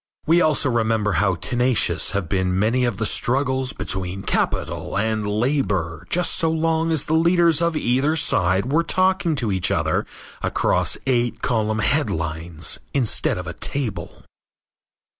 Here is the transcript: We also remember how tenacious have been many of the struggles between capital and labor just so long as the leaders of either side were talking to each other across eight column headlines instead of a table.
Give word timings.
We 0.25 0.41
also 0.41 0.67
remember 0.67 1.11
how 1.11 1.35
tenacious 1.35 2.13
have 2.13 2.27
been 2.27 2.57
many 2.57 2.85
of 2.85 2.97
the 2.97 3.05
struggles 3.05 3.71
between 3.71 4.23
capital 4.23 4.97
and 4.97 5.27
labor 5.27 6.07
just 6.09 6.33
so 6.37 6.49
long 6.49 6.91
as 6.91 7.05
the 7.05 7.13
leaders 7.13 7.61
of 7.61 7.77
either 7.77 8.15
side 8.15 8.71
were 8.71 8.81
talking 8.81 9.35
to 9.35 9.51
each 9.51 9.69
other 9.69 10.07
across 10.41 10.97
eight 11.05 11.43
column 11.43 11.77
headlines 11.85 12.79
instead 12.95 13.37
of 13.37 13.45
a 13.45 13.53
table. 13.53 14.23